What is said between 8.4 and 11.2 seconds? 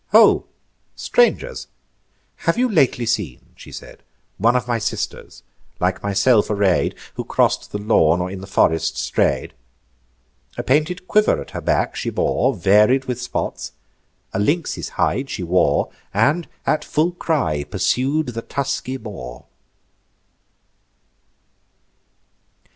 the forest stray'd? A painted